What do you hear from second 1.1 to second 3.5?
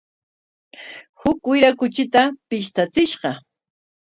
Huk wira kuchita pishtachishqa.